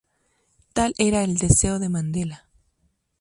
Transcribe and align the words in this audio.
Tal 0.73 0.95
era 0.97 1.23
el 1.23 1.37
deseo 1.37 1.77
de 1.77 1.87
Mandela. 1.87 2.47